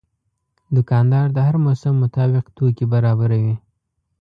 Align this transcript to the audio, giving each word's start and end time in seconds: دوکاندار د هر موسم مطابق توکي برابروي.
دوکاندار 0.75 1.27
د 1.33 1.37
هر 1.47 1.55
موسم 1.65 1.93
مطابق 2.03 2.45
توکي 2.57 2.85
برابروي. 2.93 3.55